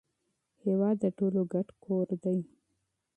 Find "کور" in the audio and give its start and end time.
1.83-2.07